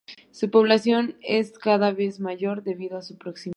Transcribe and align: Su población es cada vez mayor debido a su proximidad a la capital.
Su 0.31 0.49
población 0.49 1.15
es 1.21 1.51
cada 1.59 1.91
vez 1.91 2.19
mayor 2.19 2.63
debido 2.63 2.97
a 2.97 3.03
su 3.03 3.19
proximidad 3.19 3.19
a 3.19 3.19
la 3.19 3.33
capital. 3.35 3.49